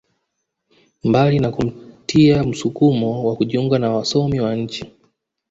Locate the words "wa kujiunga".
3.29-3.79